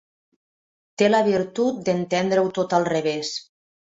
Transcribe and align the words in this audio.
Té 1.01 1.09
la 1.09 1.19
virtut 1.27 1.83
d'entendre-ho 1.89 2.49
tot 2.57 2.75
al 2.79 2.89
revés. 2.93 3.37